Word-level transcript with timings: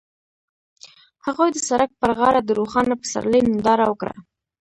هغوی 1.25 1.49
د 1.53 1.57
سړک 1.67 1.91
پر 2.01 2.11
غاړه 2.19 2.41
د 2.43 2.49
روښانه 2.59 2.93
پسرلی 3.01 3.41
ننداره 3.47 3.85
وکړه. 3.87 4.13